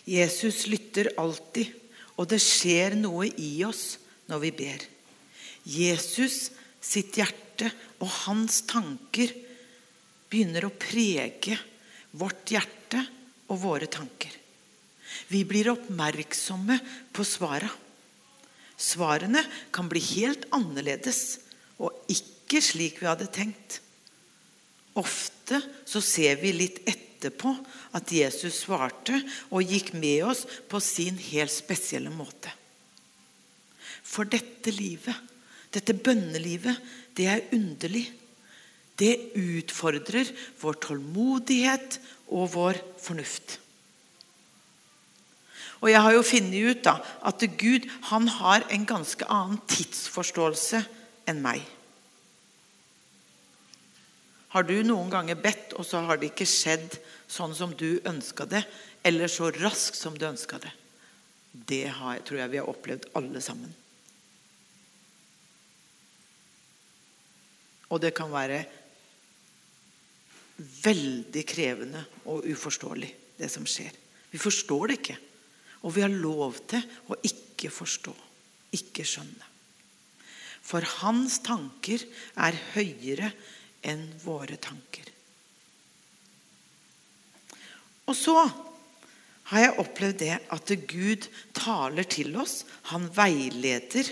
Jesus 0.07 0.67
lytter 0.71 1.11
alltid, 1.19 1.73
og 2.17 2.29
det 2.31 2.39
skjer 2.43 2.95
noe 2.99 3.27
i 3.29 3.59
oss 3.67 3.97
når 4.31 4.43
vi 4.45 4.53
ber. 4.63 4.85
Jesus 5.67 6.51
sitt 6.87 7.19
hjerte 7.19 7.69
og 7.99 8.11
hans 8.27 8.63
tanker 8.71 9.33
begynner 10.31 10.69
å 10.69 10.75
prege 10.79 11.57
vårt 12.17 12.53
hjerte 12.55 13.03
og 13.51 13.61
våre 13.63 13.89
tanker. 13.91 14.31
Vi 15.29 15.43
blir 15.49 15.73
oppmerksomme 15.73 16.79
på 17.15 17.27
svara. 17.27 17.69
Svarene 18.77 19.43
kan 19.75 19.89
bli 19.91 20.03
helt 20.13 20.47
annerledes 20.55 21.41
og 21.83 22.07
ikke 22.13 22.63
slik 22.63 23.01
vi 23.01 23.09
hadde 23.09 23.29
tenkt. 23.33 23.81
Ofte 24.97 25.61
så 25.89 26.03
ser 26.05 26.39
vi 26.41 26.55
litt 26.57 26.83
etterpå 27.17 27.55
at 27.97 28.13
Jesus 28.13 28.63
svarte 28.67 29.19
og 29.51 29.65
gikk 29.65 29.95
med 29.97 30.29
oss 30.29 30.45
på 30.69 30.81
sin 30.85 31.19
helt 31.33 31.53
spesielle 31.53 32.13
måte. 32.13 32.53
For 34.07 34.29
dette 34.29 34.71
livet, 34.71 35.17
dette 35.75 35.97
bønnelivet, 35.97 36.79
det 37.17 37.27
er 37.33 37.47
underlig. 37.57 38.07
Det 38.97 39.35
utfordrer 39.37 40.31
vår 40.61 40.79
tålmodighet 40.85 41.99
og 42.33 42.53
vår 42.55 42.79
fornuft. 43.03 43.59
Og 45.85 45.91
jeg 45.93 46.01
har 46.01 46.15
jo 46.17 46.25
funnet 46.25 46.71
ut 46.71 46.85
da, 46.87 46.97
at 47.29 47.43
Gud 47.61 47.85
han 48.09 48.29
har 48.39 48.65
en 48.73 48.87
ganske 48.89 49.27
annen 49.29 49.61
tidsforståelse 49.69 50.81
enn 51.29 51.43
meg. 51.45 51.61
Har 54.57 54.65
du 54.65 54.79
noen 54.89 55.11
ganger 55.13 55.37
bedt, 55.37 55.75
og 55.77 55.85
så 55.85 56.01
har 56.09 56.17
det 56.17 56.31
ikke 56.31 56.47
skjedd 56.49 56.95
sånn 57.29 57.53
som 57.53 57.75
du 57.77 57.99
ønska 58.09 58.47
det, 58.49 58.63
eller 59.05 59.29
så 59.29 59.51
raskt 59.53 59.99
som 59.99 60.15
du 60.17 60.25
ønska 60.25 60.57
det? 60.63 60.71
Det 61.53 61.83
har, 61.93 62.23
tror 62.25 62.41
jeg 62.41 62.53
vi 62.55 62.61
har 62.63 62.71
opplevd 62.71 63.05
alle 63.21 63.43
sammen. 63.45 63.75
Og 67.93 68.01
det 68.01 68.15
kan 68.17 68.33
være 68.33 68.63
veldig 70.57 71.43
krevende 71.53 72.01
og 72.33 72.49
uforståelig, 72.49 73.11
det 73.37 73.51
som 73.53 73.69
skjer. 73.69 73.93
Vi 74.33 74.41
forstår 74.41 74.89
det 74.89 74.97
ikke. 75.03 75.19
Og 75.85 75.93
vi 75.99 76.07
har 76.07 76.17
lov 76.17 76.57
til 76.73 76.81
å 77.13 77.21
ikke 77.29 77.69
forstå, 77.69 78.17
ikke 78.81 79.05
skjønne. 79.05 79.53
For 80.65 80.83
hans 81.05 81.43
tanker 81.45 82.01
er 82.41 82.57
høyere 82.73 83.31
enn 83.83 84.07
våre 84.23 84.57
tanker. 84.57 85.11
Og 88.07 88.15
så 88.17 88.37
har 89.51 89.63
jeg 89.63 89.79
opplevd 89.83 90.21
det 90.23 90.37
at 90.55 90.73
Gud 90.91 91.27
taler 91.55 92.07
til 92.11 92.35
oss. 92.39 92.65
Han 92.91 93.07
veileder. 93.15 94.11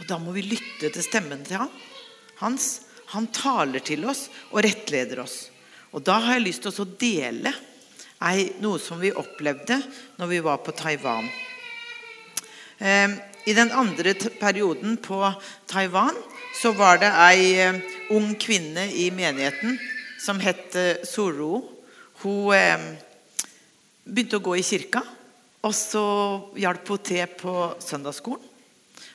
Og 0.00 0.08
da 0.08 0.18
må 0.20 0.32
vi 0.36 0.44
lytte 0.48 0.88
til 0.88 1.04
stemmen 1.04 1.44
til 1.44 1.62
han. 1.62 1.72
hans. 2.40 2.80
Han 3.12 3.26
taler 3.34 3.82
til 3.84 4.04
oss 4.08 4.28
og 4.50 4.62
rettleder 4.64 5.24
oss. 5.24 5.50
Og 5.92 6.04
da 6.06 6.20
har 6.22 6.38
jeg 6.38 6.46
lyst 6.46 6.64
til 6.64 6.84
å 6.84 6.92
dele 7.00 7.52
noe 8.60 8.78
som 8.78 9.00
vi 9.00 9.12
opplevde 9.16 9.80
når 10.20 10.30
vi 10.30 10.42
var 10.44 10.60
på 10.64 10.74
Taiwan. 10.76 11.28
Ehm, 12.78 13.16
I 13.44 13.52
den 13.56 13.72
andre 13.72 14.14
perioden 14.14 14.98
på 15.00 15.18
Taiwan 15.66 16.16
så 16.56 16.72
var 16.76 17.00
det 17.02 17.10
ei 17.28 17.44
eh, 17.62 17.80
ung 18.14 18.34
kvinne 18.40 18.88
i 18.90 19.10
menigheten 19.14 19.78
som 20.20 20.40
het 20.42 20.76
Soro. 21.08 21.62
Hun 22.22 22.52
eh, 22.56 22.90
begynte 24.04 24.40
å 24.40 24.44
gå 24.44 24.58
i 24.58 24.66
kirka, 24.66 25.04
og 25.64 25.74
så 25.76 26.04
hjalp 26.58 26.88
hun 26.88 27.04
til 27.04 27.36
på 27.40 27.54
søndagsskolen. 27.80 28.46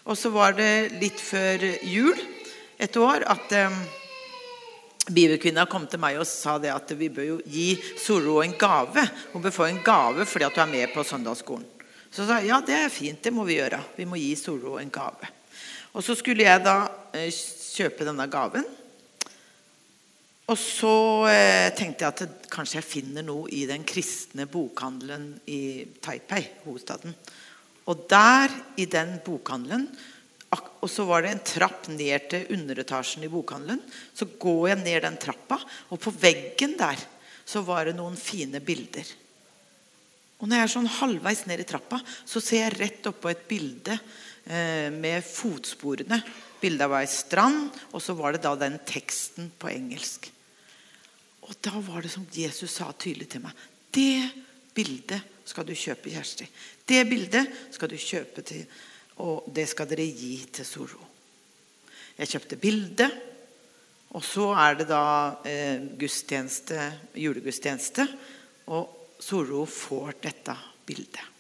Og 0.06 0.18
så 0.18 0.30
var 0.30 0.54
det 0.54 0.96
litt 1.02 1.22
før 1.22 1.64
jul 1.82 2.18
et 2.78 2.98
år 3.00 3.26
at 3.32 3.54
eh, 3.58 3.78
Bibelkvinna 5.06 5.68
kom 5.70 5.86
til 5.90 6.02
meg 6.02 6.18
og 6.18 6.28
sa 6.30 6.56
det 6.62 6.72
at 6.74 6.92
vi 6.98 7.12
bør 7.14 7.28
jo 7.28 7.38
gi 7.46 7.76
Soro 8.02 8.40
en 8.42 8.56
gave. 8.58 9.06
Hun 9.34 9.44
bør 9.44 9.54
få 9.54 9.68
en 9.70 9.82
gave 9.86 10.26
fordi 10.30 10.48
at 10.48 10.58
hun 10.58 10.66
er 10.66 10.72
med 10.74 10.94
på 10.94 11.06
søndagsskolen. 11.06 11.66
Så 12.10 12.26
sa 12.26 12.40
jeg 12.40 12.50
ja, 12.50 12.62
det 12.64 12.78
er 12.78 12.94
fint, 12.94 13.22
det 13.22 13.34
må 13.34 13.44
vi 13.46 13.60
gjøre. 13.60 13.82
Vi 13.98 14.08
må 14.10 14.18
gi 14.18 14.32
Soro 14.40 14.78
en 14.80 14.94
gave. 14.94 15.30
Og 15.96 16.04
så 16.04 16.16
skulle 16.20 16.44
jeg 16.44 16.64
da 16.66 16.90
eh, 17.16 17.32
kjøpe 17.32 18.04
denne 18.08 18.28
gaven. 18.32 18.66
Og 20.52 20.58
så 20.60 20.96
eh, 21.32 21.72
tenkte 21.74 22.04
jeg 22.04 22.12
at 22.12 22.50
kanskje 22.52 22.82
jeg 22.82 22.88
finner 22.90 23.26
noe 23.26 23.48
i 23.56 23.64
den 23.70 23.86
kristne 23.88 24.46
bokhandelen 24.52 25.32
i 25.50 25.88
Taipei, 26.04 26.44
hovedstaden. 26.66 27.16
Og 27.88 28.04
der, 28.12 28.52
i 28.82 28.90
den 28.92 29.16
bokhandelen, 29.24 29.88
og 30.56 30.88
så 30.92 31.04
var 31.08 31.24
det 31.24 31.32
en 31.34 31.44
trapp 31.48 31.88
ned 31.90 32.28
til 32.32 32.52
underetasjen 32.54 33.26
i 33.26 33.32
bokhandelen. 33.32 33.82
Så 34.14 34.28
går 34.40 34.70
jeg 34.70 34.84
ned 34.84 35.02
den 35.08 35.18
trappa, 35.22 35.58
og 35.90 36.02
på 36.02 36.14
veggen 36.14 36.76
der 36.80 37.00
så 37.46 37.64
var 37.66 37.88
det 37.88 37.96
noen 37.98 38.18
fine 38.20 38.62
bilder. 38.64 39.08
Og 40.42 40.48
når 40.48 40.60
jeg 40.60 40.68
er 40.68 40.74
sånn 40.76 40.94
halvveis 41.00 41.46
ned 41.50 41.64
i 41.64 41.68
trappa, 41.68 42.00
så 42.04 42.42
ser 42.44 42.66
jeg 42.66 42.78
rett 42.78 43.10
oppå 43.10 43.32
et 43.32 43.46
bilde 43.50 43.98
med 44.46 45.24
fotsporene. 45.26 46.20
Bildet 46.62 46.86
av 46.86 46.94
ei 47.00 47.08
strand, 47.10 47.74
og 47.94 48.02
så 48.04 48.14
var 48.18 48.36
det 48.36 48.44
da 48.44 48.52
den 48.60 48.78
teksten 48.86 49.48
på 49.58 49.72
engelsk. 49.72 50.30
Og 51.46 51.54
da 51.66 51.74
var 51.86 52.06
det 52.06 52.12
som 52.14 52.28
Jesus 52.34 52.78
sa 52.78 52.92
tydelig 52.94 53.28
til 53.34 53.44
meg. 53.44 53.58
Det 53.90 54.22
bildet 54.78 55.42
skal 55.46 55.66
du 55.66 55.74
kjøpe, 55.78 56.14
Kjersti. 56.14 56.46
Det 56.86 57.02
bildet 57.10 57.74
skal 57.74 57.90
du 57.90 57.98
kjøpe 58.02 58.46
til 58.46 58.64
og 59.24 59.48
det 59.56 59.68
skal 59.72 59.88
dere 59.88 60.08
gi 60.10 60.36
til 60.52 60.68
Soro. 60.68 61.06
Jeg 62.18 62.32
kjøpte 62.32 62.60
bildet. 62.60 63.22
og 64.16 64.24
så 64.24 64.54
er 64.56 64.76
det 64.80 64.88
da 64.88 65.42
eh, 65.44 65.82
gudstjeneste, 66.00 66.80
julegudstjeneste. 67.20 68.08
Og 68.72 69.16
Soro 69.20 69.66
får 69.66 70.14
dette 70.24 70.56
bildet. 70.88 71.35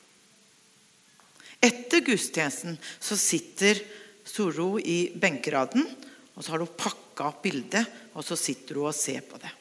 Etter 1.66 2.04
gudstjenesten 2.06 2.78
så 3.00 3.18
sitter 3.18 3.82
Soro 4.26 4.76
i 4.80 5.12
benkeraden, 5.18 5.86
og 6.36 6.44
så 6.44 6.54
har 6.54 6.64
hun 6.64 6.78
pakka 6.78 7.30
opp 7.30 7.44
bildet, 7.46 7.86
og 8.14 8.26
så 8.26 8.38
sitter 8.38 8.80
hun 8.80 8.90
og 8.90 8.98
ser 8.98 9.24
på 9.26 9.40
det. 9.42 9.52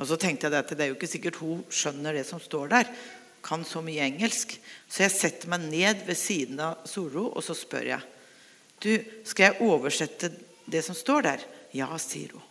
Og 0.00 0.08
så 0.08 0.16
tenkte 0.16 0.48
jeg 0.48 0.56
at 0.56 0.70
Det 0.72 0.80
er 0.80 0.92
jo 0.92 0.96
ikke 0.96 1.10
sikkert 1.10 1.40
hun 1.42 1.64
skjønner 1.68 2.16
det 2.16 2.24
som 2.28 2.40
står 2.40 2.70
der 2.72 2.88
kan 3.42 3.64
så 3.66 3.82
mye 3.84 4.06
engelsk. 4.06 4.54
Så 4.88 5.04
jeg 5.04 5.14
setter 5.14 5.50
meg 5.50 5.66
ned 5.66 6.06
ved 6.06 6.18
siden 6.18 6.60
av 6.62 6.86
Soro 6.88 7.28
og 7.32 7.42
så 7.44 7.56
spør 7.58 7.90
jeg. 7.90 8.08
Du, 8.82 8.92
skal 9.26 9.50
jeg 9.50 9.66
oversette 9.66 10.30
det 10.70 10.82
som 10.86 10.96
står 10.98 11.26
der? 11.26 11.44
Ja, 11.74 11.90
sier 12.02 12.34
hun. 12.36 12.48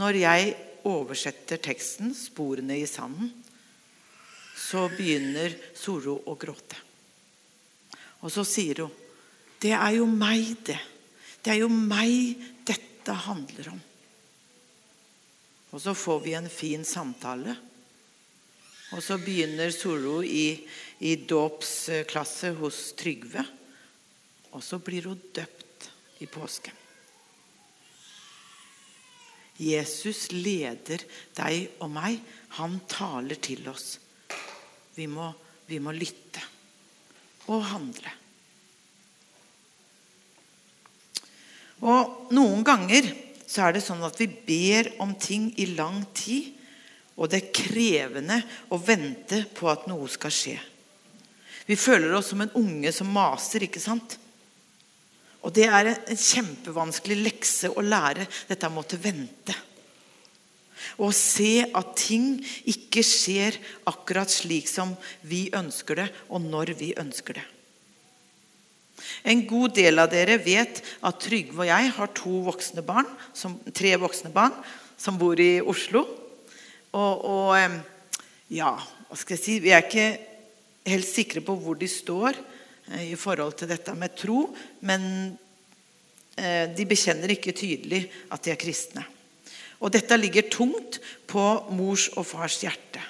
Når 0.00 0.18
jeg 0.18 0.54
oversetter 0.90 1.60
teksten, 1.62 2.12
sporene 2.18 2.80
i 2.80 2.86
sanden, 2.90 3.30
så 4.54 4.86
begynner 4.88 5.54
Soro 5.74 6.16
å 6.30 6.36
gråte. 6.38 6.78
Og 8.22 8.32
så 8.32 8.44
sier 8.46 8.84
hun, 8.84 8.92
'Det 9.60 9.72
er 9.72 9.96
jo 9.96 10.06
meg, 10.06 10.56
det. 10.64 10.80
Det 11.42 11.52
er 11.52 11.60
jo 11.60 11.68
meg 11.68 12.36
dette 12.64 13.12
handler 13.12 13.68
om.' 13.68 13.82
Og 15.72 15.80
så 15.80 15.94
får 15.94 16.20
vi 16.20 16.34
en 16.34 16.48
fin 16.48 16.84
samtale. 16.84 17.56
Og 18.92 19.02
så 19.02 19.18
begynner 19.18 19.70
Soro 19.74 20.22
i, 20.22 20.66
i 21.00 21.16
dåpsklasse 21.16 22.52
hos 22.60 22.92
Trygve. 22.92 23.42
Og 24.52 24.62
så 24.62 24.78
blir 24.78 25.08
hun 25.10 25.20
døpt 25.34 25.90
i 26.22 26.26
påsken. 26.26 26.72
Jesus 29.58 30.30
leder 30.32 31.02
deg 31.34 31.74
og 31.82 31.90
meg. 31.90 32.20
Han 32.58 32.80
taler 32.90 33.38
til 33.42 33.66
oss. 33.70 33.98
Vi 34.94 35.06
må, 35.10 35.30
vi 35.66 35.80
må 35.82 35.94
lytte 35.94 36.42
og 37.52 37.64
handle. 37.68 38.12
Og 41.84 42.32
Noen 42.32 42.62
ganger 42.64 43.10
så 43.44 43.66
er 43.66 43.76
det 43.76 43.84
sånn 43.84 44.02
at 44.06 44.16
vi 44.20 44.26
ber 44.26 44.94
om 45.04 45.12
ting 45.20 45.50
i 45.60 45.68
lang 45.74 46.00
tid. 46.16 46.52
Og 47.14 47.30
det 47.30 47.38
er 47.38 47.54
krevende 47.54 48.40
å 48.74 48.78
vente 48.80 49.44
på 49.54 49.68
at 49.70 49.84
noe 49.86 50.08
skal 50.10 50.32
skje. 50.34 50.56
Vi 51.64 51.76
føler 51.78 52.12
oss 52.16 52.32
som 52.32 52.42
en 52.42 52.56
unge 52.58 52.90
som 52.92 53.12
maser, 53.14 53.64
ikke 53.64 53.82
sant? 53.82 54.18
Og 55.44 55.52
det 55.54 55.68
er 55.68 55.92
en 55.92 56.18
kjempevanskelig 56.18 57.20
lekse 57.20 57.70
å 57.70 57.84
lære, 57.84 58.26
dette 58.48 58.70
med 58.72 58.96
å 58.96 59.00
vente. 59.00 59.54
Og 60.98 61.14
se 61.16 61.64
at 61.66 61.94
ting 61.98 62.38
ikke 62.70 63.04
skjer 63.06 63.58
akkurat 63.88 64.30
slik 64.30 64.68
som 64.70 64.94
vi 65.26 65.46
ønsker 65.54 66.02
det, 66.02 66.08
og 66.28 66.44
når 66.44 66.74
vi 66.78 66.92
ønsker 67.00 67.40
det. 67.40 67.46
En 69.24 69.42
god 69.48 69.74
del 69.76 70.00
av 70.00 70.10
dere 70.12 70.36
vet 70.42 70.80
at 71.04 71.20
Trygve 71.22 71.64
og 71.64 71.68
jeg 71.68 71.92
har 71.96 72.12
to 72.16 72.40
voksne 72.46 72.84
barn, 72.86 73.08
som, 73.36 73.56
tre 73.74 73.94
voksne 74.00 74.32
barn 74.34 74.54
som 75.00 75.18
bor 75.20 75.40
i 75.40 75.58
Oslo. 75.60 76.04
Og, 76.94 77.24
og, 77.26 78.20
ja, 78.54 78.74
hva 79.08 79.18
skal 79.18 79.34
jeg 79.34 79.42
si 79.42 79.56
Vi 79.62 79.72
er 79.74 79.82
ikke 79.82 80.08
helt 80.86 81.08
sikre 81.08 81.42
på 81.44 81.56
hvor 81.58 81.78
de 81.80 81.88
står 81.90 82.36
eh, 82.92 83.10
i 83.12 83.16
forhold 83.18 83.56
til 83.58 83.70
dette 83.70 83.94
med 83.98 84.14
tro, 84.18 84.46
men 84.86 85.02
eh, 86.36 86.70
de 86.70 86.86
bekjenner 86.88 87.34
ikke 87.34 87.56
tydelig 87.56 88.04
at 88.30 88.44
de 88.44 88.54
er 88.54 88.60
kristne. 88.60 89.06
Og 89.84 89.92
dette 89.92 90.16
ligger 90.16 90.48
tungt 90.48 90.98
på 91.28 91.44
mors 91.76 92.08
og 92.16 92.24
fars 92.26 92.56
hjerte. 92.64 93.02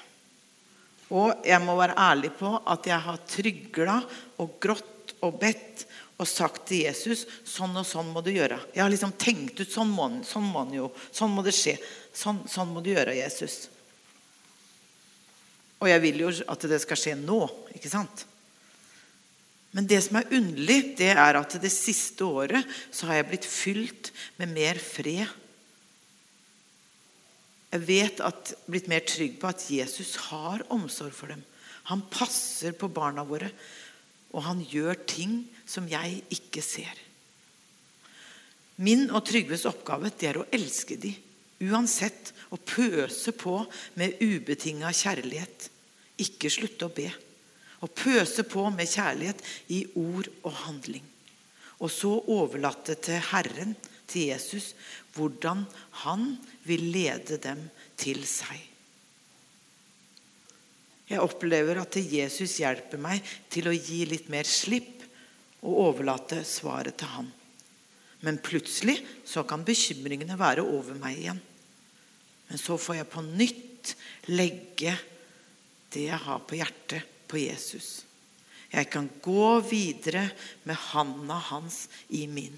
Og 1.15 1.45
jeg 1.45 1.61
må 1.63 1.77
være 1.77 1.95
ærlig 2.01 2.33
på 2.35 2.49
at 2.59 2.87
jeg 2.89 2.99
har 3.05 3.21
trygla 3.29 3.99
og 4.41 4.57
grått 4.59 5.13
og 5.23 5.37
bedt 5.39 5.85
og 6.15 6.27
sagt 6.27 6.65
til 6.69 6.85
Jesus 6.85 7.25
sånn 7.47 7.75
og 7.75 7.85
sånn 7.87 8.09
må 8.11 8.23
du 8.23 8.31
gjøre. 8.33 8.57
Jeg 8.73 8.83
har 8.83 8.91
liksom 8.91 9.13
tenkt 9.19 9.59
ut 9.61 9.71
sånn 9.71 9.91
må, 9.91 10.09
sånn 10.27 10.47
må 10.51 10.65
jo, 10.73 10.89
sånn 11.15 11.33
må 11.35 11.43
det 11.45 11.55
skje. 11.55 11.75
Sånn, 12.15 12.43
sånn 12.49 12.71
må 12.71 12.83
du 12.83 12.93
gjøre, 12.93 13.15
Jesus. 13.17 13.67
Og 15.83 15.91
jeg 15.91 16.01
vil 16.03 16.23
jo 16.23 16.31
at 16.51 16.67
det 16.71 16.79
skal 16.83 16.99
skje 16.99 17.15
nå, 17.19 17.41
ikke 17.75 17.91
sant? 17.91 18.25
Men 19.75 19.87
det 19.91 19.99
som 20.05 20.17
er 20.21 20.31
underlig, 20.37 20.95
det 20.97 21.11
er 21.11 21.35
at 21.35 21.57
det 21.59 21.71
siste 21.73 22.23
året 22.23 22.63
så 22.95 23.09
har 23.09 23.19
jeg 23.19 23.29
blitt 23.33 23.47
fylt 23.47 24.11
med 24.39 24.53
mer 24.55 24.79
fred 24.79 25.27
jeg 27.75 27.83
vet 27.83 28.21
at 28.23 28.53
blitt 28.71 28.87
mer 28.87 29.03
trygg 29.03 29.35
på 29.41 29.49
at 29.49 29.63
Jesus 29.71 30.15
har 30.29 30.63
omsorg 30.71 31.13
for 31.15 31.33
dem. 31.33 31.41
Han 31.91 32.05
passer 32.09 32.73
på 32.77 32.89
barna 32.89 33.25
våre, 33.27 33.49
og 34.31 34.45
han 34.47 34.61
gjør 34.63 34.97
ting 35.07 35.41
som 35.67 35.87
jeg 35.89 36.21
ikke 36.33 36.63
ser. 36.63 36.95
Min 38.83 39.07
og 39.11 39.23
Trygves 39.27 39.67
oppgave 39.69 40.11
det 40.11 40.29
er 40.31 40.39
å 40.39 40.47
elske 40.55 40.97
dem, 40.99 41.15
uansett, 41.67 42.33
og 42.51 42.63
pøse 42.67 43.31
på 43.35 43.57
med 43.99 44.19
ubetinga 44.23 44.91
kjærlighet. 44.95 45.69
Ikke 46.23 46.51
slutte 46.51 46.87
å 46.87 46.95
be. 46.95 47.07
Og 47.83 47.91
pøse 47.95 48.43
på 48.47 48.63
med 48.71 48.91
kjærlighet 48.91 49.41
i 49.75 49.81
ord 49.99 50.29
og 50.43 50.53
handling. 50.65 51.03
Og 51.83 51.91
så 51.91 52.11
overlate 52.31 52.95
til 53.03 53.19
Herren, 53.31 53.75
til 54.09 54.31
Jesus, 54.31 54.73
hvordan 55.15 55.63
han 56.05 56.35
vil 56.67 56.85
lede 56.93 57.39
dem 57.41 57.65
til 57.99 58.23
seg. 58.27 58.59
Jeg 61.05 61.21
opplever 61.21 61.77
at 61.83 61.97
Jesus 62.01 62.57
hjelper 62.63 63.01
meg 63.01 63.25
til 63.53 63.69
å 63.69 63.75
gi 63.75 64.03
litt 64.09 64.29
mer 64.33 64.47
slipp 64.49 65.03
og 65.65 65.81
overlate 65.89 66.41
svaret 66.47 66.97
til 66.97 67.11
han. 67.13 67.27
Men 68.25 68.41
plutselig 68.41 68.97
så 69.27 69.43
kan 69.45 69.65
bekymringene 69.65 70.37
være 70.39 70.65
over 70.65 70.97
meg 70.97 71.19
igjen. 71.19 71.41
Men 72.49 72.61
så 72.61 72.77
får 72.81 73.01
jeg 73.01 73.11
på 73.13 73.21
nytt 73.25 73.93
legge 74.33 74.95
det 75.93 76.07
jeg 76.07 76.21
har 76.25 76.41
på 76.45 76.57
hjertet, 76.57 77.05
på 77.29 77.39
Jesus. 77.41 78.01
Jeg 78.73 78.89
kan 78.91 79.07
gå 79.23 79.59
videre 79.69 80.25
med 80.65 80.77
handa 80.91 81.37
hans 81.51 81.85
i 82.09 82.25
min. 82.27 82.57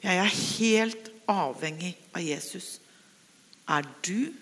Jeg 0.00 0.16
er 0.16 0.36
helt 0.58 1.10
avhengig 1.28 1.94
av 2.16 2.24
Jesus. 2.24 2.78
Er 3.68 3.86
du 4.06 4.32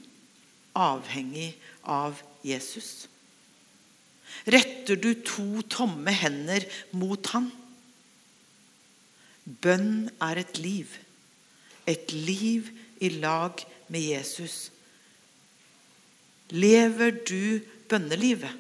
avhengig 0.79 1.51
av 1.83 2.21
Jesus? 2.47 3.09
Retter 4.49 4.97
du 5.01 5.11
to 5.27 5.65
tomme 5.69 6.13
hender 6.15 6.65
mot 6.97 7.33
ham? 7.35 7.51
Bønn 9.49 10.09
er 10.23 10.43
et 10.45 10.61
liv. 10.63 10.93
Et 11.89 12.13
liv 12.13 12.69
i 13.01 13.11
lag 13.19 13.65
med 13.89 14.05
Jesus. 14.05 14.69
Lever 16.53 17.17
du 17.29 17.61
bønnelivet? 17.89 18.53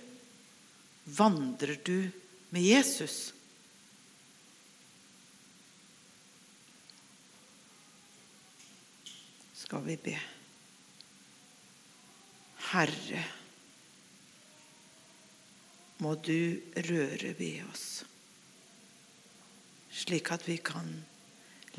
Vandrer 1.08 1.78
du 1.84 2.11
med 2.52 2.64
Jesus? 2.64 3.32
Skal 9.68 9.83
vi 9.85 9.98
be. 10.00 10.14
Herre, 12.70 13.24
må 16.00 16.14
du 16.24 16.57
røre 16.88 17.35
ved 17.37 17.66
oss, 17.68 17.87
slik 19.92 20.33
at 20.33 20.48
vi 20.48 20.57
kan 20.64 20.88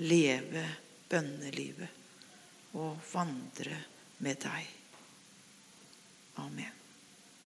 leve 0.06 0.68
bønnelivet 1.10 2.78
og 2.78 3.02
vandre 3.10 3.82
med 4.22 4.38
deg. 4.46 4.76
Amen. 6.46 6.79